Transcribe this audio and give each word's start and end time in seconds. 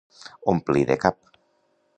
Omplir 0.53 0.83
de 0.93 0.97
cap. 1.05 1.39